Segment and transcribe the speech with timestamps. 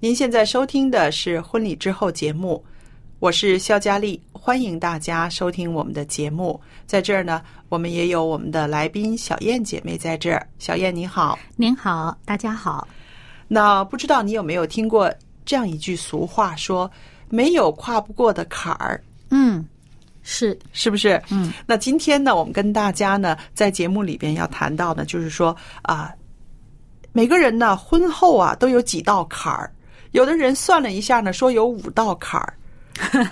[0.00, 2.62] 您现在收听的是《婚礼之后》节目，
[3.20, 6.60] 我是肖佳丽，欢迎大家收听我们的节目。
[6.84, 10.46] 在这儿呢，我们也有我们的来宾小燕姐妹在这儿。
[10.58, 12.86] 小燕你好，您好，大家好。
[13.48, 15.10] 那不知道你有没有听过
[15.46, 16.90] 这样一句俗话说，
[17.30, 19.64] 没有跨不过的坎儿，嗯，
[20.22, 21.22] 是，是不是？
[21.30, 26.12] 嗯，那今天呢，我们跟大家呢，在节目里边要谈到呢，就是说啊、
[27.12, 29.72] 每个人呢，婚后啊都有几道坎儿，
[30.14, 32.54] 有的人算了一下呢，说有五道坎儿。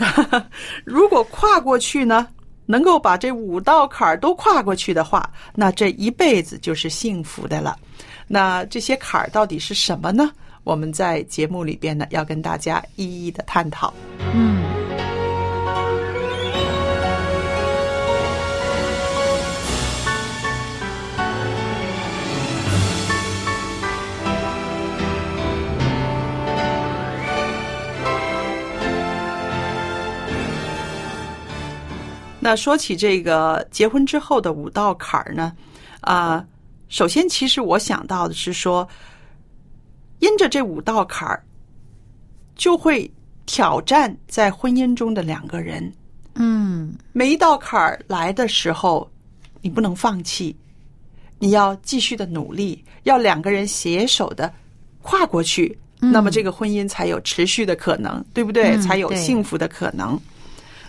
[0.84, 2.26] 如果跨过去呢，
[2.66, 7.78] 能够把这五道坎儿都跨过去的话，那这一辈子就是幸福的了。
[8.26, 10.32] 那这些坎儿到底是什么呢？
[10.64, 13.94] 我们在节目里边呢，要跟大家一一的探讨。
[14.34, 14.64] 嗯，
[32.44, 35.52] 那说起这个结婚之后的五道坎儿呢，
[36.00, 36.44] 啊、
[36.88, 38.86] 首先其实我想到的是说，
[40.18, 41.40] 因着这五道坎儿，
[42.56, 43.08] 就会
[43.46, 45.92] 挑战在婚姻中的两个人。
[46.34, 49.08] 嗯，每一道坎儿来的时候，
[49.60, 50.56] 你不能放弃，
[51.38, 54.52] 你要继续的努力，要两个人携手的
[55.00, 58.74] 跨过去，那么这个婚姻才有持续的可能，对不对？
[58.74, 60.20] 嗯才有幸福的可能。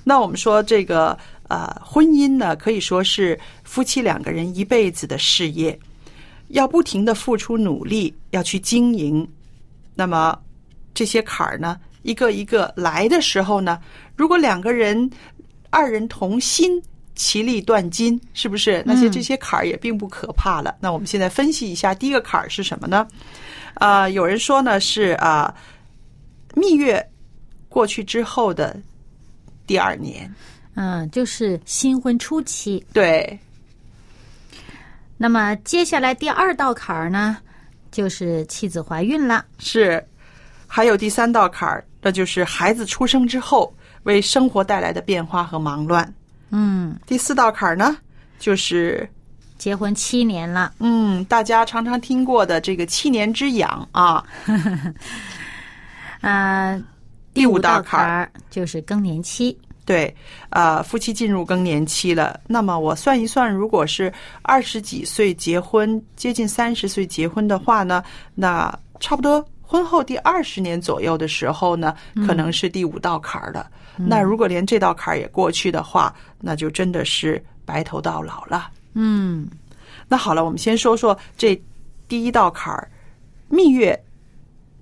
[0.05, 1.17] 那我们说这个
[1.53, 5.79] 呃，婚姻呢，可以说是夫妻两个人一辈子的事业，
[6.47, 9.27] 要不停的付出努力，要去经营。
[9.93, 10.35] 那么
[10.95, 13.79] 这些坎儿呢，一个一个来的时候呢，
[14.15, 15.07] 如果两个人
[15.69, 16.81] 二人同心，
[17.13, 18.81] 其利断金，是不是？
[18.83, 20.75] 那些这些坎儿也并不可怕了。
[20.79, 23.07] 那我们现在分析一下，第一个坎儿是什么呢？
[23.75, 25.53] 啊、有人说呢是啊、
[26.55, 27.07] 蜜月
[27.69, 28.75] 过去之后的
[29.67, 30.33] 第二年，
[30.75, 32.85] 嗯，就是新婚初期。
[32.93, 33.39] 对，
[35.17, 37.37] 那么接下来第二道坎儿呢，
[37.91, 39.45] 就是妻子怀孕了。
[39.59, 40.03] 是。
[40.65, 43.71] 还有第三道坎儿，那就是孩子出生之后
[44.03, 46.11] 为生活带来的变化和忙乱。
[46.49, 47.95] 嗯，第四道坎儿呢，
[48.39, 49.07] 就是
[49.59, 50.73] 结婚七年了。
[50.79, 54.25] 嗯，大家常常听过的这个七年之痒啊。
[56.21, 56.75] 啊、
[57.35, 59.55] 第五五道道坎儿儿就是更年期。
[59.85, 60.15] 对，
[60.49, 62.39] 呃，夫妻进入更年期了。
[62.47, 64.11] 那么我算一算，如果是
[64.41, 68.01] 二十几岁结婚，接近三十岁结婚的话呢，
[68.33, 71.93] 那差不多婚后第二十年左右的时候呢，
[72.25, 73.69] 可能是第五道坎儿了。
[73.97, 78.69] 那如果连这道坎儿也过去的话，那就真的是白头到老了。
[78.93, 79.47] 嗯
[80.07, 81.61] 那好了，我们先说说这
[82.07, 82.89] 第一道坎儿，
[83.49, 83.99] 蜜月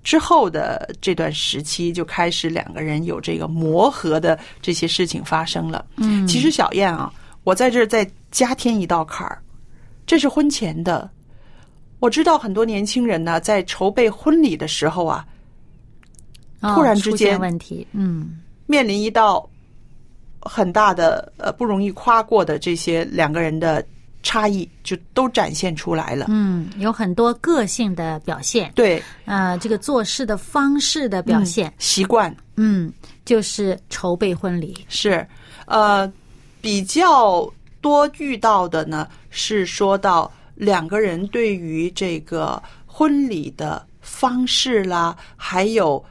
[0.02, 5.84] 之后的这段时期，就开始两个人有这个磨合的这些事情发生了。
[5.96, 7.12] 嗯，其实小燕啊，
[7.44, 9.40] 我在这儿再加添一道坎儿，
[10.06, 11.08] 这是婚前的。
[12.00, 15.24] 我知道很多年轻人呢，在筹备婚礼的时候啊，
[16.60, 17.86] 哦突然之间问题。
[17.92, 19.48] 嗯面临一道
[20.40, 23.84] 很大的呃不容易跨过的这些两个人的
[24.22, 26.26] 差异就都展现出来了。
[26.28, 32.92] 嗯，有很多个性的表现，对，呃，这个做事的方式的表现，嗯习惯嗯，
[33.24, 34.76] 就是筹备婚礼。
[34.88, 35.26] 是，
[35.66, 36.10] 呃，
[36.60, 46.02] 比较多遇到的呢是说到两个人对于这个婚礼的方式啦，还有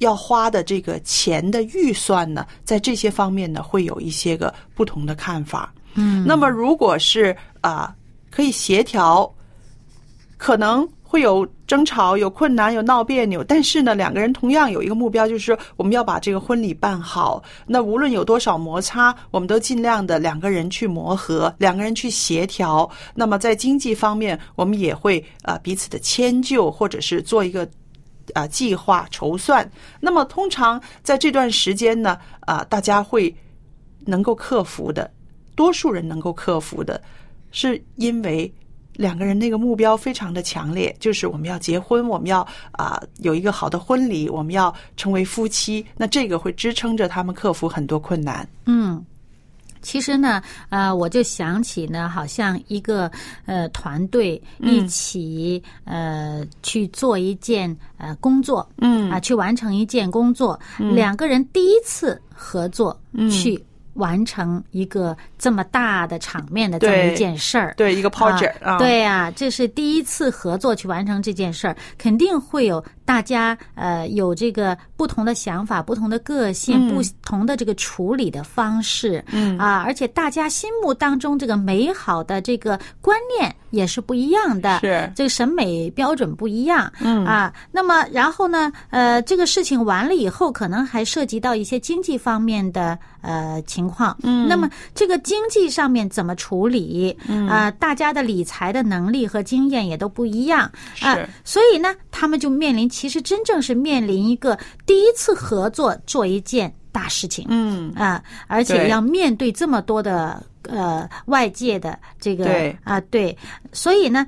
[0.00, 5.72] 要花的这个钱的预算呢，在这些方面呢会有一些个不同的看法。
[5.94, 7.94] 嗯，那么如果是啊、
[8.30, 9.32] 可以协调，
[10.36, 17.42] 可能会有争吵、有困难、有闹别扭，但是呢，两个人同样有一个目标，就是我们要把这个婚礼办好。
[17.66, 22.90] 那无论有多少摩擦，我们都尽量的两个人去磨合，两个人去协调。
[23.14, 27.68] 那么在经济方面，我们也会啊、彼此的迁就，或者是做一个。
[28.32, 29.70] 啊，计划筹算。
[30.00, 33.32] 那么通常在这段时间呢，啊，大家会
[34.06, 35.08] 能够克服的，
[35.54, 37.00] 多数人能够克服的，
[37.50, 38.52] 是因为
[38.96, 45.84] 两个人那个目标非常的强烈，就是我们要结婚，我们要啊、有一个好的婚礼，我们要成为夫妻。
[45.96, 48.48] 那这个会支撑着他们克服很多困难。
[48.66, 49.04] 嗯，
[49.82, 53.10] 其实呢，呃，我就想起呢，好像一个
[53.46, 62.98] 呃团队一起、呃去做一件呃工作，嗯啊、去完成一件工作，两个人第一次合作、
[63.28, 63.62] 去
[63.94, 67.74] 完成一个这么大的场面的这么一件事儿。
[67.76, 76.94] 对，一个 project 啊，对呀、这是第一次合作去完成这件事儿，肯定会有大家呃有这个不同的想法、不同的个性、嗯。
[76.94, 79.58] 不同的这个处理的方式，嗯。
[79.58, 85.10] 啊，而且大家心目当中这个美好的这个观念也是不一样的，是。
[85.14, 87.24] 这个审美标准不一样，嗯。
[87.26, 97.48] 啊，那么然后呢，呃，这个事情完了以后，可能还涉及到一些经济方面的呃情况，嗯，那么这个经济上面怎么处理，嗯。
[97.48, 101.28] 啊、大家的理财的能力和经验也都不一样，啊、是。
[101.44, 107.92] 所以呢，他们就面临，其实真正是面临一个第一次合作做一件大事情，嗯。
[107.94, 113.36] 啊，而且要面对这么多的呃外界的这个对啊对，
[113.72, 114.26] 所以呢。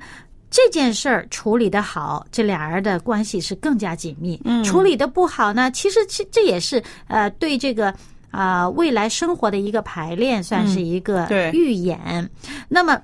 [0.49, 4.39] 这件事儿处理的好，这俩人的关系是更加紧密。
[4.45, 7.93] 嗯，处理的不好呢，其实这这也是呃对这个
[8.31, 12.27] 啊、未来生活的一个排练，算是一个预演。
[12.69, 12.97] 那么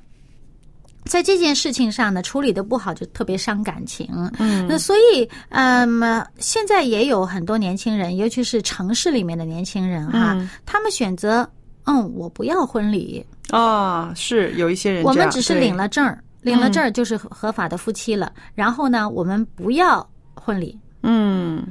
[1.03, 4.09] 在这件事情上呢，处理的不好就特别伤感情。
[4.39, 11.47] 嗯那所以，嗯，现在也有很多年轻人，尤其是城市里面的年轻人哈，嗯他们选择，
[11.85, 18.31] 嗯，我不要婚礼，啊，是有一些人我们只是领了证儿，领了证儿就是合合法的夫妻了。
[18.55, 21.65] 然后呢，我们不要婚礼嗯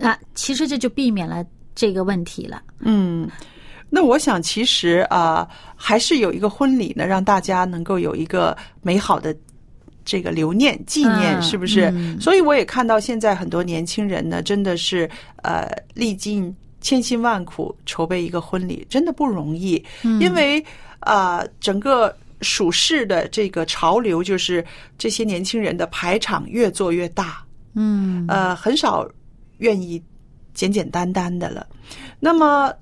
[0.00, 1.44] 啊，其实这就避免了
[1.74, 2.62] 这个问题了。
[2.80, 3.28] 嗯。
[3.92, 9.34] 那我想，其实啊、还是有一个婚礼呢，让大家能够有一个美好的
[10.04, 11.90] 这个留念、纪念，嗯是不是？
[11.96, 15.10] 嗯所以我也看到现在很多年轻人呢，真的是
[15.42, 20.64] 呃历尽千辛万苦筹备一个婚礼，真的不容易，嗯因为
[21.00, 22.14] 啊、整个。
[22.42, 24.64] 属世的这个潮流就是
[24.96, 27.44] 这些年轻人的排场越做越大，
[27.74, 29.06] 嗯呃，很少
[29.58, 30.02] 愿意
[30.54, 31.66] 简简单单的了。
[32.18, 32.72] 那么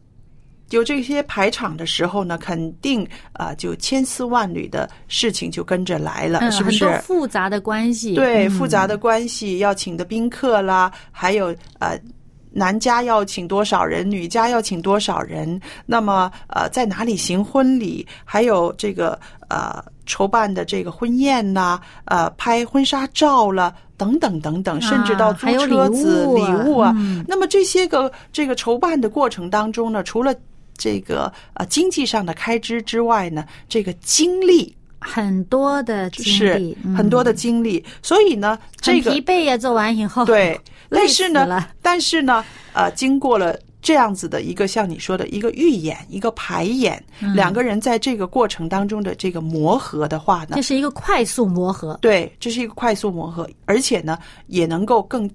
[0.71, 6.85] 有这些排场的时候呢，肯定啊、就千丝万缕的事情就跟着来了，嗯，是不是？
[6.85, 11.47] 很多复杂的关系，对，嗯复杂的关系，要请的宾客啦，还有
[11.81, 12.01] 呃。
[12.51, 15.61] 男家要请多少人，女家要请多少人？
[15.87, 18.07] 那么呃，在哪里行婚礼？
[18.25, 26.93] 还有这个呃筹办的这个婚宴呐、呃拍婚纱照了，等等等等，甚至到租车子、物啊礼物啊。
[26.97, 30.35] 嗯那么这些个这个筹办的过程当中呢，除了
[30.77, 40.59] 这个呃经济上的开支之外呢，这个精力很多的经是很多的经历，所以呢，这很个疲惫呀，做完以后，对，
[40.91, 47.35] 但是呢，但是呢，呃，经过了这样子的一个像你说的一个预演、一个排演，嗯。
[47.35, 51.97] 两个人在这个过程当中的这个磨合的话呢这，是一个快速磨合。
[52.03, 55.31] 对，这是一个快速磨合，而且呢，也能够更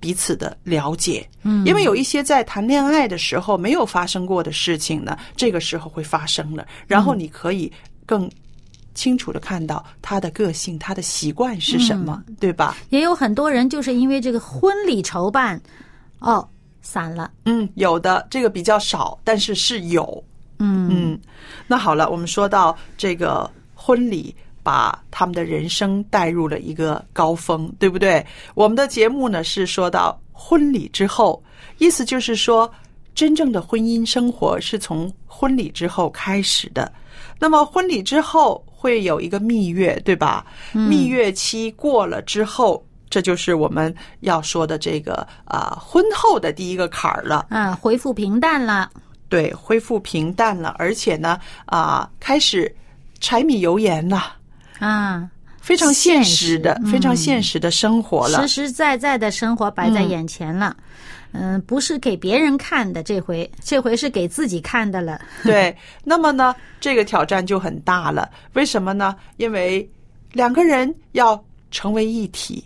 [0.00, 1.28] 彼此的了解。
[1.42, 1.64] 嗯。
[1.66, 7.70] 因为有一些在谈恋爱的时候没有发生过的事情呢，这个时候会发生了，然后你可以
[8.06, 8.28] 更
[8.94, 12.76] 清楚的看到他的个性、他的习惯是什么，嗯对吧？
[12.90, 15.60] 也有很多人就是因为这个婚礼筹办，
[16.18, 16.46] 哦，
[16.80, 17.30] 散了。
[17.44, 20.22] 嗯，有的这个比较少，但是是有。
[20.58, 21.20] 嗯嗯，
[21.66, 28.24] 那好了，我们说到这个婚礼，把他们的人生带入了一个高峰，对不对？
[28.54, 31.42] 我们的节目呢是说到婚礼之后，
[31.78, 32.72] 意思就是说，
[33.12, 36.92] 真正的婚姻生活是从婚礼之后开始的。
[37.40, 40.44] 那么婚礼之后，会有一个蜜月，对吧？
[40.72, 47.46] 蜜月期过了之后，这就是我们要说的这个啊、婚后的第一个坎儿了。
[47.50, 48.90] 嗯，恢复平淡了。
[49.28, 52.74] 对，恢复平淡了，而且呢，啊、开始
[53.20, 54.34] 柴米油盐了，
[54.80, 58.66] 啊，非常现实的、非常嗯现实的生活了实。
[58.66, 60.76] 实在在的生活摆在眼前了。
[60.76, 60.84] 嗯，
[61.66, 65.20] 不是给别人看的，这回这回是给自己看的了。
[65.44, 65.74] 对，
[66.04, 68.30] 那么呢，这个挑战就很大了。
[68.52, 69.16] 为什么呢？
[69.36, 69.88] 因为
[70.32, 72.62] 两个人要成为一体，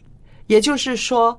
[0.49, 1.38] 也就是说，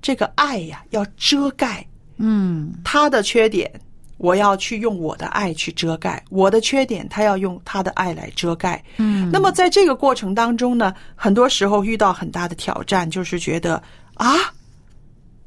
[0.00, 3.70] 这个爱呀要遮盖嗯他的缺点，
[4.16, 8.82] 我要去用我的爱去遮盖我的缺点，他要用他的爱来遮盖。
[8.96, 13.82] 嗯，那么在这个过程当中呢，很多时候遇到很大的挑战，就是觉得
[14.14, 14.34] 啊，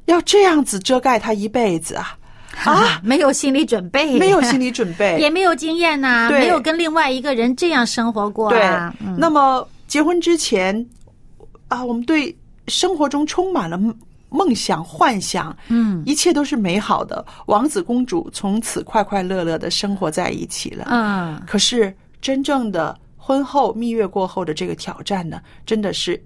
[0.06, 2.16] 要这样子遮盖他一辈子啊，
[2.64, 6.40] 啊，没有心理准备，没有心理准备， 也没有经验呐、对。
[6.40, 8.60] 没有跟另外一个人这样生活过对。
[9.16, 10.86] 那么结婚之前
[11.68, 12.36] 啊，我们对
[12.68, 13.94] 生活中充满了梦
[14.28, 16.02] 梦想、幻想，嗯。
[16.04, 20.86] 一切都是美好的，王子公主从此快快乐乐的生活在一起了。
[20.90, 26.22] 嗯，可是真正的婚后蜜月过后的这个挑战呢，真的是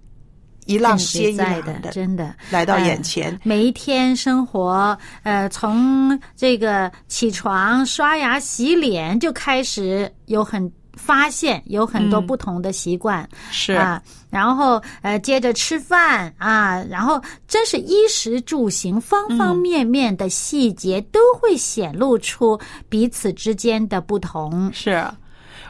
[0.68, 3.40] 一浪接一浪的真的来到眼哎前。
[3.42, 22.60] 每一天生活，呃，从这个起床、刷牙、洗脸就开始有很发现有很多嗯不同的习惯、是啊，然后呃，接着吃饭啊，然后真是衣食住行方方面面的细节都会显露出
[22.90, 24.70] 彼此之间的不同。
[24.74, 25.02] 是，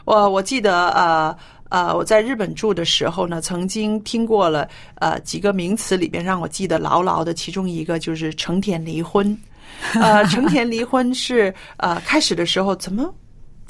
[0.03, 1.33] 我我记得呃
[1.69, 9.37] 呃，我在日本住的时候呢，曾经听过了呃几个名词里边让我记得牢牢的，其中一个就是成田离婚。
[9.93, 13.13] 呃，成田离婚是呃开始的时候怎么？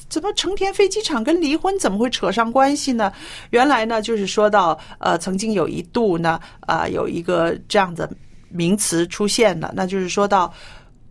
[0.07, 3.11] 怎么成田飞机场跟离婚怎么会扯上关系呢？
[3.51, 8.09] 原来呢，就是说到呃，曾经有一度呢，啊、有一个这样的
[8.47, 10.51] 名词出现了，那就是说到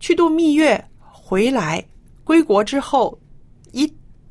[0.01, 1.81] 去度蜜月回来
[2.25, 3.17] 归国之后，
[3.71, 3.87] 一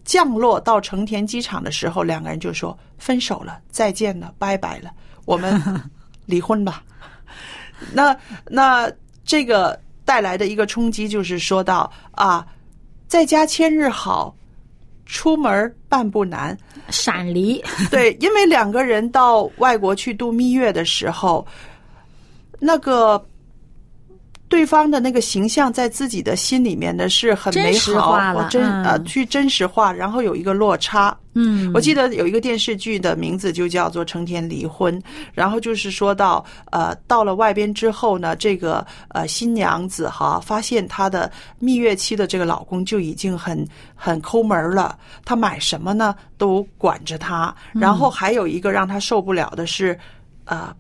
[0.09, 4.91] 降落到成田机场的时候，两个人就说分手了，再见了，拜拜了，
[5.27, 5.63] 我们
[6.25, 6.83] 离婚吧。
[7.93, 8.91] 那那
[9.23, 12.47] 这个带来的一个冲击就是说到啊，
[13.07, 14.35] 在家千日好，
[15.05, 16.57] 出门半步难。
[16.89, 17.63] 闪离，
[17.93, 21.47] 对，因为两个人到外国去度蜜月的时候，
[22.59, 23.23] 那个
[24.59, 31.17] 对方的那个形象在自己的心里面呢是很美好，我真嗯呃去真实化，然后有一个落差。
[31.35, 35.01] 嗯，我记得有一个电视剧的名字就叫做《成天离婚》，
[35.33, 49.97] 然后就是说到，呃，到了外边之后呢，这个呃新娘子哈，发现她的蜜月期的这个老公就已经很很抠门了，她买什么呢都管着她，然后还有一个让她受不了的是，
[50.47, 50.75] 呃，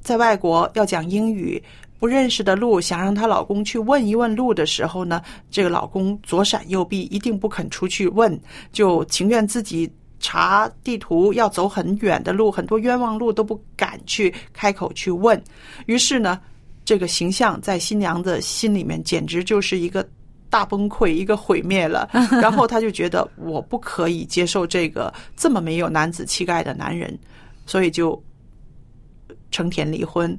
[0.00, 1.62] 在外国要讲英语。
[1.98, 8.38] 不认识的路，想让她老公去问一问路的时候呢，这个老公左闪右避，一定不肯出去问，
[8.72, 15.40] 就情愿自己查地图，要走很远的路，很多冤枉路都不敢去开口去问。
[15.86, 16.40] 于是呢，
[16.84, 20.06] 这个形象在新娘的心里面简直就是一个
[20.48, 22.08] 大崩溃，一个毁灭了。
[22.40, 27.18] 然后她就觉得我不可以接受这个这么没有男子气概的男人，
[27.66, 28.22] 所以就
[29.50, 30.36] 成田离婚。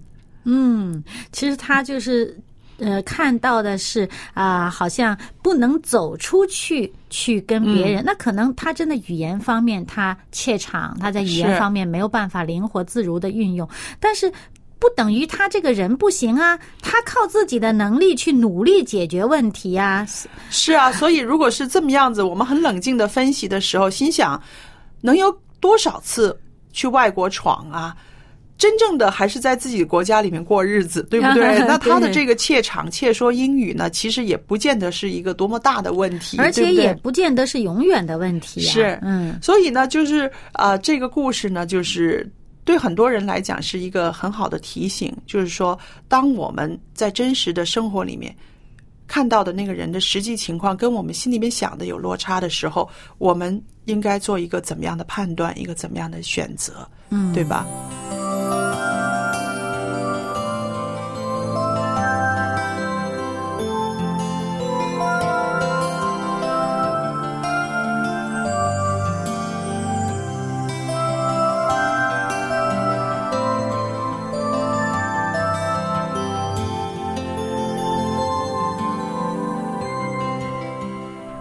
[0.48, 2.36] 嗯，其实他就是。
[2.80, 13.68] 呃，看到的是啊、好像不能走出去去跟别嗯人，那可能他真的语言方面他怯场，他在语言方面没有办法灵活自如的运用，
[14.00, 14.32] 但是
[14.77, 20.06] 不等于他这个人不行啊，他靠自己的能力去努力解决问题啊，
[20.51, 24.39] 是啊，所以如果是这么样子，我们很冷静的分析的时候，心想，
[25.01, 26.39] 能有多少次
[26.74, 27.98] 去外国闯啊？
[28.58, 31.60] 真正的还是在自己国家里面过日子，对不对？
[31.68, 38.72] 那他的这个怯场、怯说英语呢，其实也不见得是一个多么大的问题，而且也不见得是永远的问题啊。
[38.72, 42.28] 是嗯，所以呢，就是啊、呃这个故事呢，就是
[42.66, 48.36] 对很多人来讲是一个很好的提醒，就是说，当我们在真实的生活里面
[49.08, 57.66] 看到的那个人的实际情况跟我们心里面想的有落差的时候，我们应该做一个怎么样的判断，一个怎么样的选择，嗯对吧？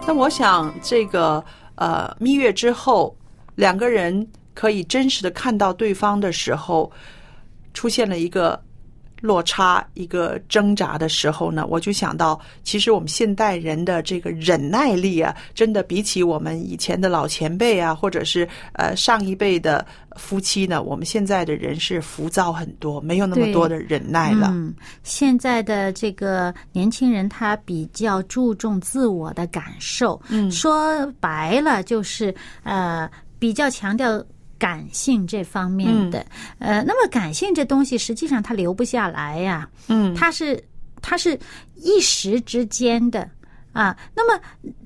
[0.07, 1.43] 那我想，这个
[1.75, 3.13] 呃，蜜月之后，
[3.55, 6.89] 两个人可以真实的看到对方的时候，
[7.73, 8.63] 出现了一个
[9.21, 24.49] 落差、一个挣扎的时候呢，我就想到，其实我们现代人的这个忍耐力啊，真的比起我们以前的老前辈啊，或者是呃上一辈的夫妻呢，我们现在的人是浮躁很多，没有那么多的忍耐了。
[24.51, 32.33] 嗯，现在的这个年轻人他比较注重自我的感受，嗯说白了就是
[32.63, 33.09] 呃
[33.39, 34.23] 比较强调。
[34.59, 36.25] 感性这方面的，
[36.59, 40.61] 呃，那么感性这东西实际上它留不下来呀、嗯它是
[41.01, 41.39] 它是
[41.75, 43.29] 一时之间的
[43.71, 43.95] 啊。
[44.15, 44.41] 那么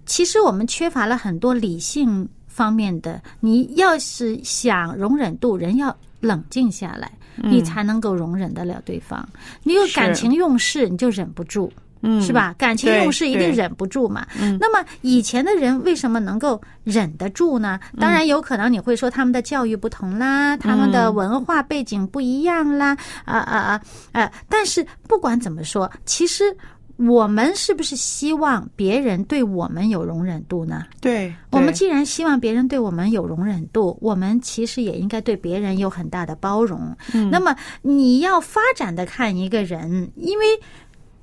[0.05, 3.21] 其实我们缺乏了很多理性方面的。
[3.39, 9.27] 你要是想容忍度，人要冷静下来，你才能够容忍得了对方。
[9.63, 11.71] 你有感情用事，你就忍不住。
[12.01, 12.53] 嗯是吧？
[12.57, 14.25] 感情用事一定忍不住嘛。
[14.59, 17.79] 那么以前的人为什么能够忍得住呢？
[17.99, 23.81] 当然有可能你会说他们的教育不同啦，他们的文化背景不一样啦，啊啊啊
[24.13, 24.31] 呃！
[24.49, 26.55] 但是不管怎么说，其实
[26.97, 30.85] 我们是不是希望别人对我们有容忍度呢？
[30.99, 36.95] 对，对我们既然希望别人对我们有容忍度，我们其实也应该对别人有很大的包容。
[37.31, 40.45] 那么你要发展的看一个人，因为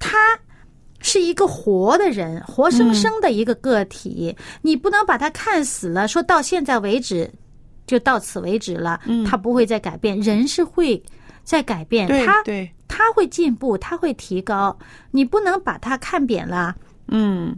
[0.01, 0.17] 他
[1.01, 7.31] 是一个活的人，活生生的一个个体，你不能把他看死了，说到现在为止
[7.87, 10.19] 就到此为止了，他不会再改变。
[10.21, 11.01] 人是会
[11.45, 14.77] 在改变，他对对，他会进步，他会提高，
[15.11, 16.75] 你不能把他看扁了。
[17.11, 17.57] 嗯，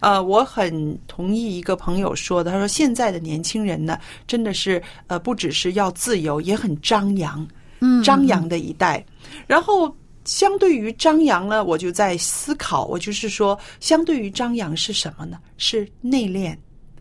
[0.00, 7.46] 呃，我很同意一个朋友说的，他说现在的年轻人呢，真的是呃，不只是要自由，也很张扬，
[7.80, 9.04] 嗯，张扬的一代。
[9.46, 9.94] 然后
[10.26, 15.38] 相对于张扬呢，我就在思考，我就是说，相对于张扬是什么呢？
[15.56, 16.54] 是内敛。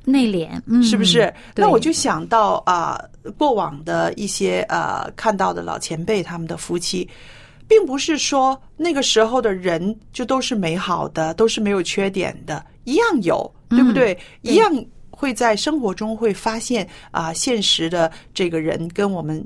[0.08, 1.34] 内敛，嗯，是不是？
[1.56, 3.04] 那我就想到啊、
[3.40, 7.10] 过往的一些呃看到的老前辈他们的夫妻，
[7.68, 14.14] 并不是说那个时候的人就都是美好的，都是没有缺点的，一样有，对不对？
[14.14, 14.72] 对一样
[15.10, 19.44] 会在生活中会发现啊、现实的这个人跟我们。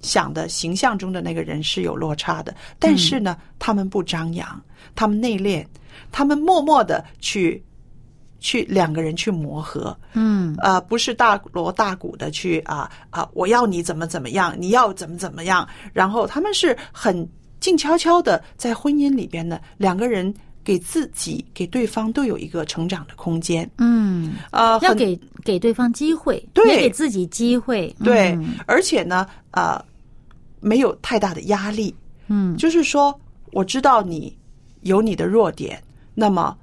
[0.00, 4.60] 想的形象中的那个人是有落差的，但是呢，他们不张扬，
[4.94, 5.66] 他们内敛，
[6.12, 7.62] 他们默默的去
[8.40, 10.54] 去两个人去磨合，嗯。
[10.58, 20.32] 呃，不是大锣大鼓的去啊啊、我要你怎么怎么样，你要怎么怎么样，然后他们是很静悄悄的在婚姻里边呢，两个人
[20.68, 26.68] 给自己给对方都有一个成长的空间，嗯，呃，要给给对方机会，对。
[26.68, 29.82] 也给自己机会，对，嗯而且呢，呃，
[30.60, 31.94] 没有太大的压力，
[32.26, 32.54] 嗯。
[32.58, 33.18] 就是说，
[33.52, 34.36] 我知道你
[34.82, 35.82] 有你的弱点，
[36.14, 36.54] 那么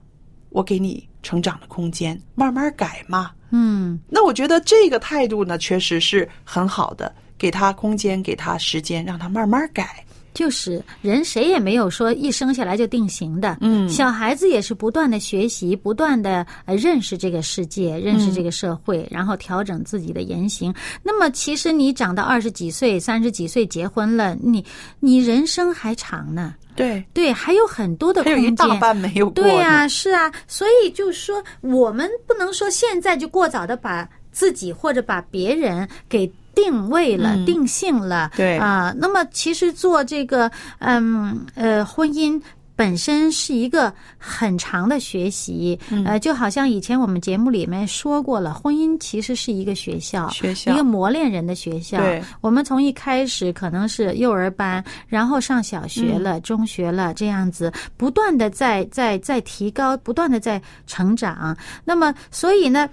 [0.50, 3.32] 我给你成长的空间，慢慢改嘛。
[3.50, 4.00] 嗯。
[4.08, 10.05] 那我觉得这个态度呢，确实是很好的，给他空间，给他时间，让他慢慢改。
[10.36, 20.72] 就是人谁也没有说一生下来就定型的，嗯小孩子也是不断的学习，不断的呃认识这个世界，认识这个社会，然后调整自己的言行。
[21.02, 24.64] 那么其实你长到二十几岁、三十几岁结婚了，你
[25.00, 28.68] 你人生还长呢，对，对，还有很多的还有一空间。
[28.68, 29.42] 大半没有过。
[29.42, 38.32] 对呀、是啊，所以就是说，我们不能说现在就过早的把自己或者把别人给定位了、嗯定性了。
[38.36, 42.42] 对啊、那么其实做这个，嗯呃，婚姻。
[42.78, 52.00] 本身是一个很长的学习，嗯呃，就好像以前我们节目里面说过了，婚姻其实是一个学校，学校一个磨练人的学校。
[52.00, 61.56] 对，我们从一开始可能是幼儿班，然后上小学嗯了、中学了，这样子不断的在在在提高，不断的在成长。
[61.86, 62.90] 那么，所以呢？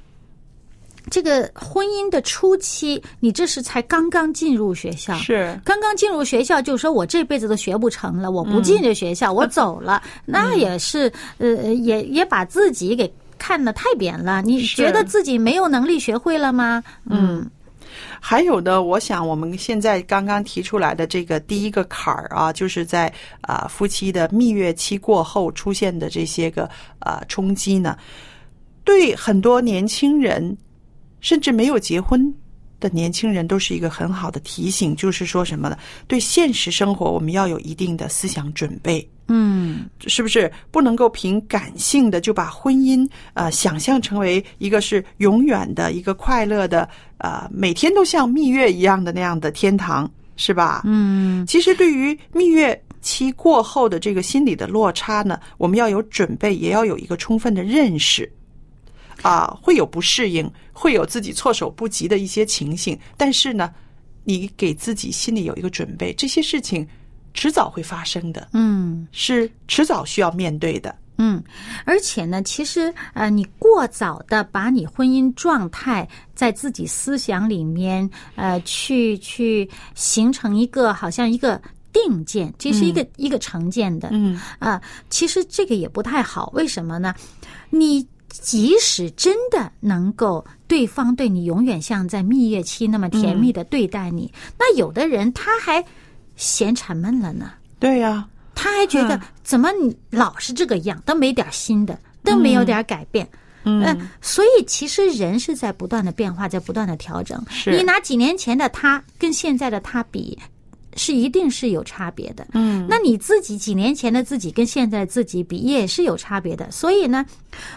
[1.10, 5.58] 这个婚姻的初期，你这是才刚刚进入学校，是。
[5.64, 14.40] 刚刚进入学校，就说我这辈子都学不成了，我不嗯进这学校，我走了， 那也是呃，也也把自己给看得太扁了。
[14.42, 16.82] 你觉得自己没有能力学会了吗？
[17.08, 17.50] 嗯。
[18.24, 27.98] 还有的，我想我们现在刚刚提出来的这个第一个坎儿啊，就是在啊、夫妻的蜜月期过后出现的这些个啊、冲击呢，
[28.84, 30.56] 对很多年轻人，
[31.22, 32.22] 甚至没有结婚
[32.78, 35.78] 的年轻人，都是一个很好的提醒，就是说什么呢？
[36.06, 39.08] 对现实生活，我们要有一定的思想准备。
[39.28, 46.86] 嗯是不是不能够凭感性的就把婚姻呃想象成为一个是永远的一个快乐的
[47.18, 50.82] 呃每天都像蜜月一样的那样的天堂，是吧？
[50.84, 58.30] 嗯其实对于蜜月期过后的这个心理的落差呢，我们要有准备，也要有一个充分的认识。
[59.22, 63.72] 啊、会有不适应，会有自己措手不及的一些情形，但是呢，
[64.24, 66.86] 你给自己心里有一个准备，这些事情
[67.32, 70.94] 迟早会发生的，嗯是迟早需要面对的。
[71.18, 71.40] 嗯，
[71.84, 81.60] 而且呢，其实呃，你过早的把你婚姻状态在自己思想里面呃去去形成一个好像一个
[81.92, 84.80] 定见，这是一个、一个成见的，嗯啊，
[85.10, 87.14] 其实这个也不太好，为什么呢？
[87.70, 95.84] 你即使真的能够对方对你永远像在蜜月期那么甜蜜的对待你，那有的人他还
[96.34, 103.28] 嫌沉闷了呢，对呀、他还觉得嗯怎么你老是这个样，都没点新的，都没有点改变。
[103.64, 107.40] 嗯呃所以其实人是在不断的变化，在不断的调整。
[107.48, 110.36] 是你拿几年前的他跟现在的他比，
[110.96, 112.44] 是一定是有差别的。
[112.54, 116.68] 嗯，那你自己几年前的自己跟现在自己比，也是有差别的。
[116.72, 117.24] 所以呢，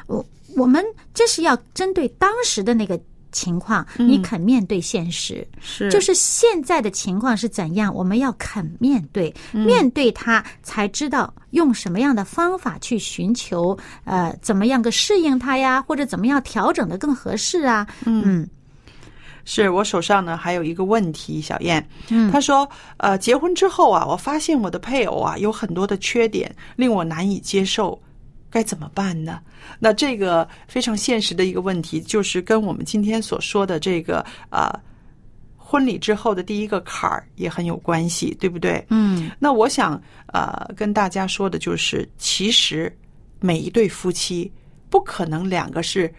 [0.07, 2.99] 我我们这是要针对当时的那个
[3.31, 5.45] 情况，你肯面对现实。
[5.59, 5.89] 是。
[5.91, 17.85] 就是现在的情况是怎样，我们要肯面对，面对它，才知道用什么样的方法去寻求，呃，怎么样个适应它呀，或者怎么样调整的更合适啊。
[18.05, 18.47] 嗯。
[19.47, 22.31] 是我手上呢还有一个问题，小燕，嗯。
[22.31, 28.01] 他说，呃，结婚之后啊，我发现我的配偶啊有很多的缺点，令我难以接受，
[28.55, 29.41] 该怎么办呢？
[29.79, 34.71] 那这个非常现实的一个问题，就是跟我们今天所说的这个呃
[35.57, 38.81] 婚礼之后的第一个坎儿也很有关系，对不对？
[38.91, 42.89] 嗯那我想呃跟大家说的就是，其实
[43.41, 44.49] 每一对夫妻
[44.89, 46.09] 不可能两个是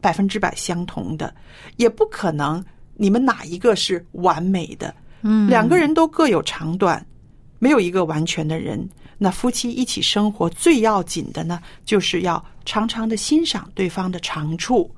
[0.00, 1.34] 百分之百相同的，
[1.74, 4.94] 也不可能你们哪一个是完美的。
[5.22, 7.04] 嗯，两个人都各有长短，
[7.58, 8.88] 没有一个完全的人。
[9.24, 14.94] 那夫妻一起生活最要紧的呢，就是要常常的欣赏对方的长处，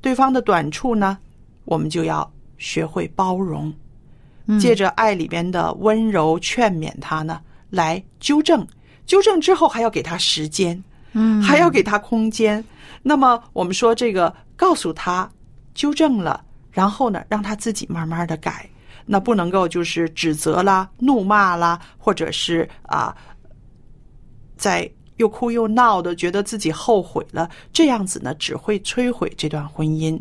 [0.00, 1.18] 对方的短处呢，
[1.64, 3.74] 我们就要学会包容，
[4.60, 7.40] 借着爱里边的温柔劝勉他呢，
[7.70, 8.64] 来纠正。
[9.06, 10.80] 纠正之后还要给他时间，
[11.14, 12.64] 嗯还要给他空间。
[13.02, 15.28] 那么我们说这个，告诉他
[15.74, 18.70] 纠正了，然后呢，让他自己慢慢的改。
[19.10, 23.16] 那不能够就是指责啦、怒骂啦，或者是啊，
[24.58, 30.20] 在又哭又闹的，觉得自己后悔了，这样子呢，只会摧毁这段婚姻。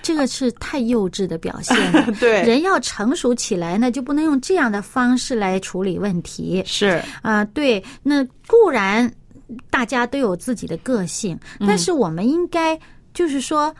[0.00, 2.10] 这个是太幼稚的表现了。
[2.20, 6.62] 对人要成熟起来呢，就不能用这样的方式来处理问题。
[6.64, 9.12] 是，啊、对，那固然
[9.68, 12.78] 大家都有自己的个性，但是我们应该
[13.12, 13.74] 就是说，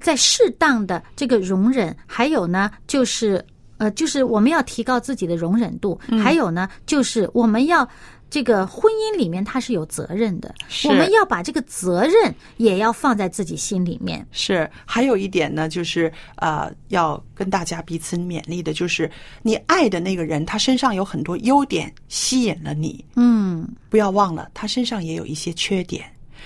[0.00, 3.44] 在适当的这个容忍，还有呢，就是
[3.78, 7.88] 呃，就是我们要提高自己的容忍度，还有呢，就是我们要。
[8.32, 10.54] 这个婚姻里面，他是有责任的，
[10.88, 14.26] 我们要把这个责任也要放在自己心里面。
[14.32, 19.10] 是，还有一点呢，就是呃，要跟大家彼此勉励的，就是
[19.42, 26.02] 你爱的那个人，他身上有很多优点吸引了你，嗯，不要忘了，他身上也有一些缺点。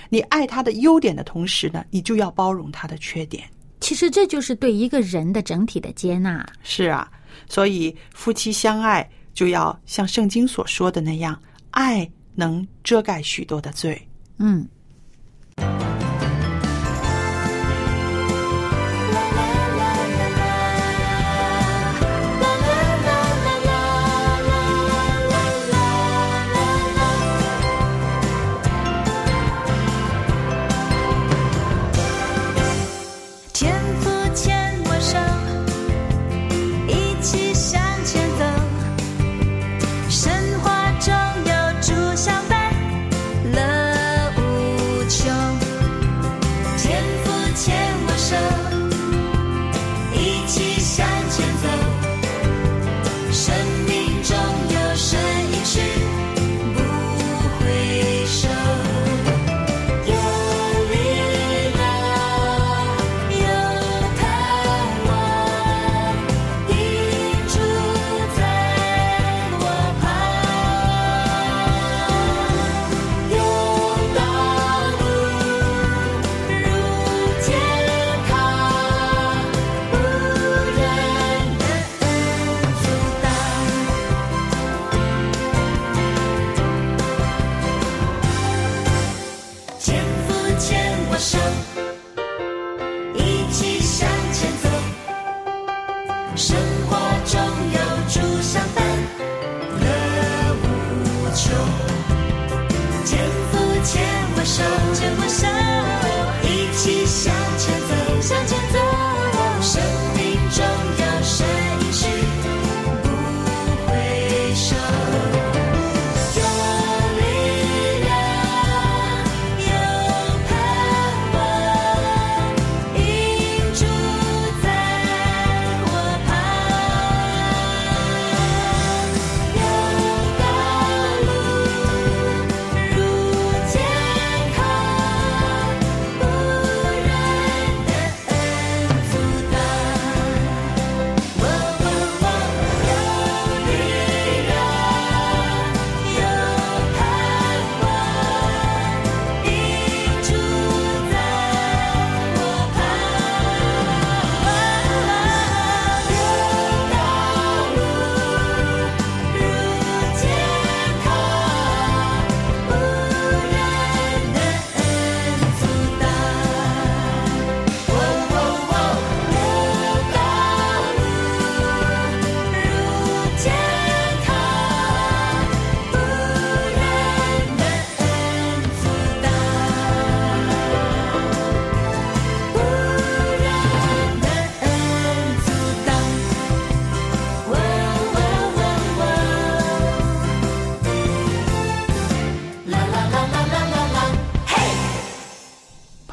[0.09, 3.45] 你爱他的优点的同时呢，你就要包容他的缺点。
[3.79, 6.45] 其实这就是对一个人的整体的接纳。
[6.63, 7.09] 是啊，
[7.47, 11.39] 所以夫妻相爱就要像圣经所说的那样，
[11.77, 14.01] 爱能遮盖许多的罪。
[14.39, 14.67] 嗯。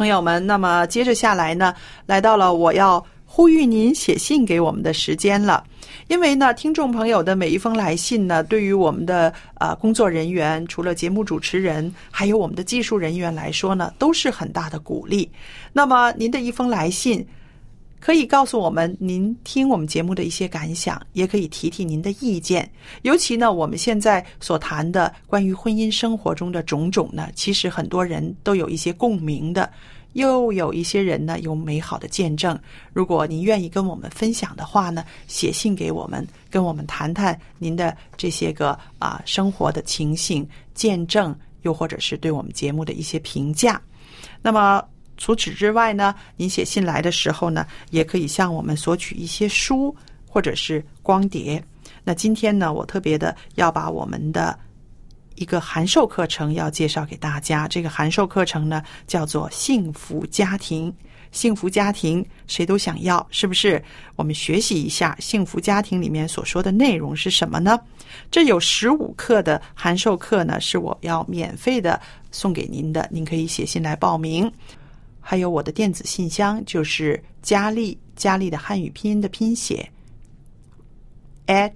[0.04, 5.64] 朋友们，那么接着下来呢，来到了我要呼吁您写信给我们的时间了。
[6.08, 15.26] 因为呢，听众朋友的每一封来信呢，对于我们的呃工作人员，除了节目主持人，还有我们的技术人员来说呢，都是很大的鼓励。
[15.72, 17.26] 那么您的一封来信。
[18.00, 22.70] 可以告诉我们您听我们节目的一些感想，也可以提提您的意见。
[23.00, 29.70] 尤其呢，我们现在所谈的关于婚姻生活中的种种呢，其实很多人都有一些共鸣的，
[30.14, 32.58] 又有一些人呢有美好的见证。
[32.92, 43.80] 如果您愿意跟我们分享的话呢，写信给我们，跟我们谈谈您的这些个啊生活的情形、见证，又或者是对我们节目的一些评价。
[44.42, 44.82] 那么。
[45.16, 49.94] 除此之外呢，您写信来的时候呢，也可以向我们索取一些书
[50.28, 51.64] 或者是光碟。
[52.02, 54.58] 那今天呢，我特别的要把我们的
[55.36, 57.66] 一个函授课程要介绍给大家。
[57.68, 60.90] 这个函授课程呢，叫做《幸福家庭》。
[61.32, 63.82] 幸福家庭谁都想要，是不是？
[64.14, 67.76] 我们学习一下幸福家庭里面所说的内容是什么呢？
[68.30, 74.48] 这有十五课的函授课呢，是我要免费的送给您的，您可以写信来报名。
[75.20, 79.90] 还有我的电子信箱，就是佳丽佳丽的汉语拼音的拼写
[81.48, 81.72] ，at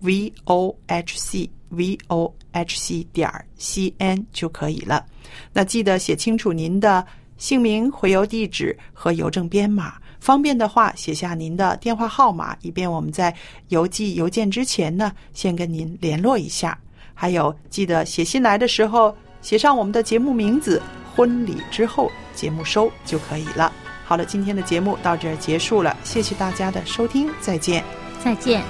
[0.00, 5.04] v o h c v o h c 点 c n 就可以了。
[5.52, 7.06] 那记得写清楚您的
[7.36, 9.94] 姓名、回邮地址和邮政编码。
[10.20, 13.32] 方便的话，写下您的电话号码，以便我们在
[13.68, 16.76] 邮寄邮件之前呢，先跟您联络一下。
[17.14, 20.82] 还有，记得写信来的时候，写上我们的节目名字。
[21.14, 23.72] 婚礼之后，节目收就可以了。
[24.04, 27.84] 好了，今天的节目到这儿结束了，谢谢大家的收听，再见，
[28.22, 28.62] 再见。